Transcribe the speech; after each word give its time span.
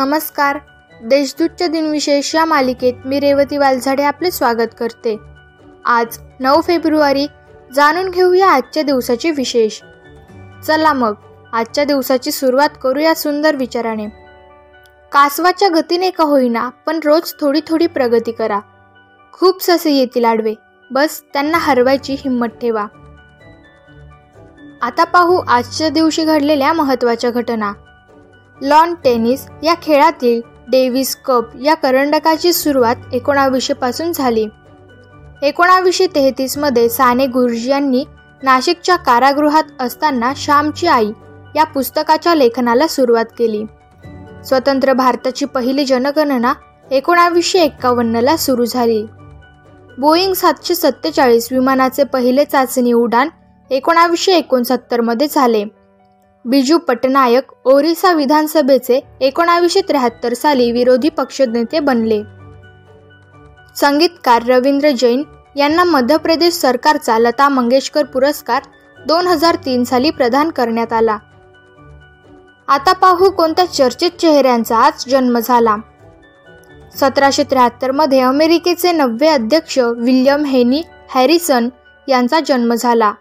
नमस्कार. 0.00 0.58
देशदूतच्या 1.04 1.66
दिनविशेष 1.66 2.34
या 2.34 2.44
मालिकेत 2.44 2.92
मी 3.04 3.20
रेवती 3.20 3.56
वालझाडे 3.56 4.02
आपले 4.02 4.30
स्वागत 4.30 4.68
करते. 4.78 5.16
आज 5.84 6.18
नऊ 6.40 6.60
फेब्रुवारी 6.60 7.26
जाणून 7.74 8.10
घेऊया 8.10 8.50
आजच्या 8.50 8.82
दिवसाचे 8.82 9.30
विशेष. 9.30 9.80
चला 10.66 10.92
मग 10.92 11.12
आजच्या 11.52 11.84
दिवसाची 11.84 12.30
सुरुवात 12.30 12.68
करूया 12.82 13.14
सुंदर 13.14 13.56
विचाराने. 13.56 14.06
कासवाच्या 15.12 15.68
गतीने 15.74 16.10
का 16.10 16.24
होईना 16.24 16.68
पण 16.68 17.00
रोज 17.04 17.34
थोडी 17.40 17.60
थोडी 17.66 17.86
प्रगती 17.86 18.32
करा. 18.32 18.60
खूप 19.32 19.62
ससे 19.62 19.90
येतील 19.90 20.24
आडवे. 20.24 20.54
बस 20.90 21.22
त्यांना 21.32 21.58
हरवायची 21.58 22.12
हिंमत 22.12 22.46
ठेवा. 22.46 22.86
आता 24.82 25.04
पाहू 25.04 25.42
आजच्या 25.48 25.88
दिवशी 25.88 26.24
घडलेल्या 26.24 26.72
महत्त्वाच्या 26.72 27.30
घटना. 27.30 27.72
लॉन 28.62 28.94
टेनिस 28.94 29.46
या 29.62 29.74
खेळातील 29.82 30.40
डेव्हिस 30.68 31.16
कप 31.16 31.44
या 31.62 31.74
करंडकाची 31.74 32.52
सुरुवात 32.52 32.96
एकोणावीसशे 33.12 33.74
पासून 33.74 34.12
झाली. 34.12 34.46
एकोणावीसशे 35.42 36.06
तेहतीसमध्ये 36.06 36.88
साने 36.88 37.26
गुरुजी 37.26 37.70
यांनी 37.70 38.04
नाशिकच्या 38.42 38.96
कारागृहात 38.96 39.62
असताना 39.80 40.32
श्यामची 40.36 40.86
आई 40.86 41.10
या 41.56 41.64
पुस्तकाच्या 41.64 42.34
लेखनाला 42.34 42.86
सुरुवात 42.86 43.24
केली. 43.38 43.64
स्वतंत्र 44.44 44.92
भारताची 44.92 45.44
पहिली 45.44 45.84
जनगणना 45.84 46.52
एकोणावीसशे 46.90 47.62
एक्कावन्नला 47.62 48.36
सुरू 48.36 48.64
झाली. 48.64 49.06
बोईंग 49.98 50.32
सातशे 50.32 50.74
सत्तेचाळीस 50.74 51.48
विमानाचे 51.52 52.04
पहिले 52.04 52.44
चाचणी 52.44 52.92
उड्डाण 52.92 53.28
एकोणावीसशे 53.70 54.32
एकोणसत्तरमध्ये 54.32 55.26
झाले. 55.30 55.64
बिजू 56.44 56.78
पटनायक 56.78 57.52
ओरिसा 57.64 58.12
विधानसभेचे 58.12 59.00
एकोणावीसशे 59.20 59.80
त्र्याहत्तर 59.80 60.34
साली 60.34 60.72
विरोधी 60.72 61.08
पक्षनेते 61.08 61.80
बनले. 61.80 62.22
संगीतकार 63.76 64.42
रवींद्र 64.42 64.90
जैन 64.90 65.22
यांना 65.56 65.84
मध्य 65.84 66.16
प्रदेश 66.16 66.54
सरकारचा 66.54 67.18
लता 67.18 67.48
मंगेशकर 67.48 68.04
पुरस्कार 68.04 68.62
दोन 69.06 69.26
हजार 69.26 69.54
तीन 69.54 69.84
साली 69.84 70.10
प्रदान 70.10 70.50
करण्यात 70.50 70.92
आला. 70.92 71.18
आता 72.68 72.92
पाहू 72.92 73.30
कोणत्या 73.30 73.66
चर्चित 73.66 74.10
चेहऱ्यांचा 74.10 74.76
आज 74.76 75.04
जन्म 75.08 75.38
झाला. 75.38 75.76
सतराशे 76.96 77.44
त्र्याहत्तरमध्ये 77.44 78.20
अमेरिकेचे 78.20 78.92
नववे 78.92 79.28
अध्यक्ष 79.28 79.78
विल्यम 79.78 80.44
हेनी 80.44 80.82
हॅरिसन 81.10 81.68
यांचा 82.08 82.40
जन्म 82.40 82.74
झाला. 82.74 83.12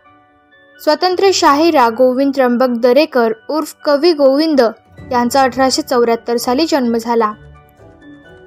स्वतंत्र 0.83 1.29
शाहिरा 1.33 1.89
गोविंद 1.89 2.31
त्र्यंबक 2.35 2.67
दरेकर 2.69 3.33
उर्फ 3.49 3.75
कवी 3.85 4.13
गोविंद 4.13 4.61
यांचा 5.11 5.41
अठराशे 5.41 5.81
चौऱ्याहत्तर 5.81 6.37
साली 6.37 6.65
जन्म 6.69 6.97
झाला. 6.97 7.33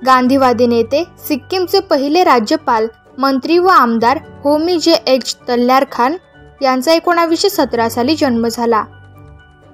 गांधीवादी 0.07 0.67
नेते 0.67 1.05
सिक्कीमचे 1.29 1.81
पहिले 1.81 2.25
राज्यपाल 2.25 2.87
मंत्री 3.19 3.59
व 3.59 3.67
आमदार 3.67 4.19
होमी 4.45 4.79
जे. 4.79 4.93
एच. 4.93 5.37
तल्ल्यार 5.49 5.85
खान 5.93 6.17
यांचा 6.63 6.93
एकोणावीसशे 6.93 7.51
सतरा 7.51 7.89
साली 7.89 8.17
जन्म 8.17 8.49
झाला. 8.49 8.85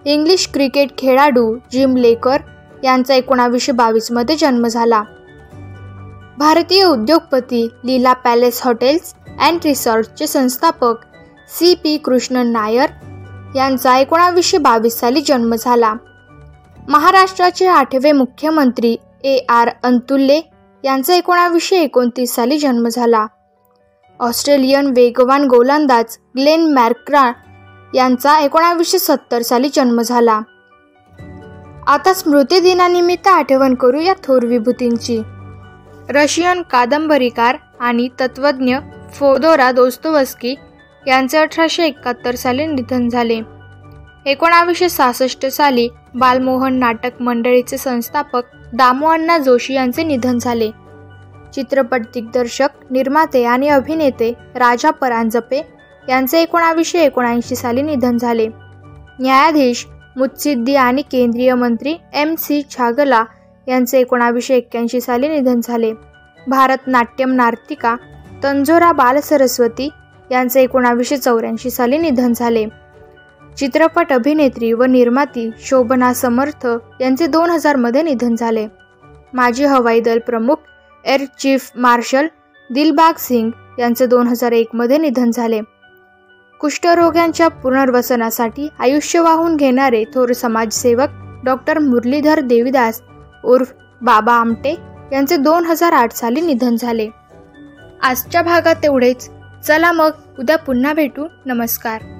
इंग्लिश 0.05 0.48
क्रिकेट 0.55 0.98
खेळाडू 0.98 1.56
जिम 1.73 1.97
लेकर 1.97 2.36
यांचा 2.84 3.14
एकोणावीसशे 3.14 3.73
बावीसमध्ये 3.73 4.36
जन्म 4.36 4.67
झाला. 4.67 5.03
भारतीय 6.39 6.84
उद्योगपती 6.84 7.69
लीला 7.84 8.12
पॅलेस 8.12 8.61
हॉटेल्स 8.64 9.14
अँड 9.41 9.61
रिसॉर्टचे 9.64 10.27
संस्थापक 10.27 10.95
सी 11.49 11.75
पी 11.75 11.97
कृष्णन 11.97 12.53
नायर 12.53 12.91
यांचा 13.57 13.99
एकोणावीसशे 13.99 14.59
बावीस 14.59 14.99
साली 15.01 15.21
जन्म 15.21 15.55
झाला. 15.55 15.95
महाराष्ट्राचे 16.89 17.67
आठवे 17.67 18.13
मुख्यमंत्री 18.13 18.97
ए 19.25 19.39
आर 19.48 19.70
अंतुल्ले 19.83 20.41
यांचा 20.85 21.14
एकोणावीसशे 21.14 21.77
एकोणतीस 21.77 22.35
साली 22.35 22.58
जन्म 22.58 22.89
झाला. 22.89 23.27
ऑस्ट्रेलियन 24.20 24.87
वेगवान 24.87 25.45
गोलंदाज 25.45 26.19
ग्लेन 26.37 26.73
मॅर्क्रा 26.75 27.33
यांचा 27.95 28.39
एकोणावीसशे 28.41 28.98
सत्तर 28.98 29.42
साली 29.42 29.69
जन्म 29.75 30.01
झाला. 30.01 30.41
आता 31.87 32.14
स्मृतिदिनानिमित्त 32.14 33.29
आठवण 33.29 33.75
करू 33.75 34.01
या 34.01 34.14
थोर 34.25 34.45
विभूतींची. 34.45 35.23
रशियन 36.08 36.63
कादंबरीकार 36.63 37.57
आणि 37.81 38.08
तत्वज्ञ 38.20 38.77
फोदोरा 39.14 39.73
दोस्तोवस्की 39.73 40.55
यांचे 41.08 41.39
अठराशे 41.39 41.85
एकाहत्तर 41.85 42.35
साली 42.35 42.67
निधन 42.67 43.08
झाले. 43.08 43.41
एकोणावीसशे 44.27 44.89
सहासष्ट 44.89 45.46
साली 45.46 45.89
बालमोहन 46.14 46.74
नाटक 46.74 47.23
मंडळीचे 47.23 47.79
संस्थापक 47.79 48.42
दामोअण्णा 48.73 49.39
जोशी 49.39 49.74
यांचे 49.74 50.02
निधन 50.05 50.39
झाले. 50.39 50.70
चित्रपट 51.55 52.01
दिग्दर्शक 52.14 52.69
निर्माते 52.91 53.45
आणि 53.45 53.69
अभिनेते 53.69 54.33
राजा 54.55 54.91
परांजपे 54.91 55.63
यांचे 56.08 56.42
एकोणावीसशे 56.42 57.02
एकोणऐंशी 57.02 57.57
साली 57.57 57.83
निधन 57.83 58.17
झाले. 58.17 58.46
न्यायाधीश 59.20 59.86
मुत्सिद्दी 60.17 60.75
आणि 60.75 61.02
केंद्रीय 61.02 61.55
मंत्री 61.55 61.96
एम 62.14 62.35
सी 62.35 62.63
छागला 62.70 63.25
यांचे 63.69 63.98
एकोणावीसशे 64.01 64.57
एक्क्याऐंशी 64.57 65.01
साली 65.01 65.29
निधन 65.29 65.61
झाले. 65.63 65.92
भारतनाट्यम 66.46 67.33
नार्तिका 67.33 67.96
तंजोरा 68.42 68.92
बालसरस्वती 68.92 69.89
यांचे 70.30 70.62
एकोणावीसशे 70.62 71.16
चौऱ्याऐंशी 71.16 71.70
साली 71.70 71.98
निधन 71.98 72.33
झाले. 72.33 72.66
चित्रपट 73.58 74.12
अभिनेत्री 74.12 74.72
व 74.72 74.84
निर्माती 74.84 75.50
शोभना 75.58 76.12
समर्थ 76.14 76.66
यांचे 77.00 77.27
दोन 77.27 77.50
हजारमध्ये 77.50 78.02
निधन 78.02 78.34
झाले. 78.34 78.66
माजी 79.33 79.64
हवाई 79.64 80.00
दल 80.00 80.18
प्रमुख 80.18 80.56
air 81.05 81.24
chief 81.39 81.70
marshal 81.77 82.27
Dilbag 82.70 83.18
Singh 83.18 83.50
यांचे 83.78 84.06
दोन 84.06 84.27
हजार 84.27 84.52
एकमध्ये 84.52 84.98
निधन 84.98 85.30
झाले. 85.30 85.61
कुष्ठरोग्यांच्या 86.60 87.48
पुनर्वसनासाठी 87.48 88.68
आयुष्य 88.78 89.20
वाहून 89.20 89.56
घेणारे 89.56 90.05
थोर 90.14 90.33
समाजसेवक 90.33 91.08
डॉक्टर 91.45 91.78
मुरलीधर 91.78 92.40
देवीदास 92.40 93.00
उर्फ 93.45 93.72
बाबा 94.02 94.33
आमटे 94.33 94.74
यांचे 95.12 95.36
दोन 95.36 95.64
हजार 95.64 95.92
आठ 95.92 96.12
साली 96.12 96.40
निधन 96.40 96.77
झाले. 96.77 97.08
आजच्या 98.02 98.42
भागात 98.42 98.74
तेवढेच 98.83 99.28
चला 99.64 99.92
मग 99.92 100.11
उद्या 100.39 100.57
पुन्हा 100.57 100.92
भेटू. 100.95 101.27
नमस्कार. 101.46 102.17